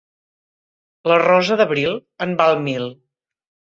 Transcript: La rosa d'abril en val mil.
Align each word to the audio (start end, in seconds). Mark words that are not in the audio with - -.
La 1.13 1.19
rosa 1.25 1.61
d'abril 1.61 1.97
en 2.29 2.37
val 2.43 2.61
mil. 2.69 2.93